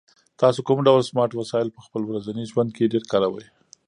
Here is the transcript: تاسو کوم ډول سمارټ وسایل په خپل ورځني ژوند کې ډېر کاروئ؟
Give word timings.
تاسو 0.41 0.59
کوم 0.67 0.79
ډول 0.87 1.01
سمارټ 1.09 1.31
وسایل 1.35 1.69
په 1.73 1.81
خپل 1.85 2.01
ورځني 2.05 2.43
ژوند 2.51 2.69
کې 2.75 2.91
ډېر 2.93 3.03
کاروئ؟ 3.11 3.45